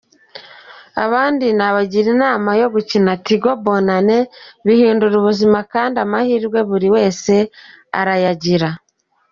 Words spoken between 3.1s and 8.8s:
Tigo Bonane, bihindura ubuzima, kandi amahirwe buri wese arayagira.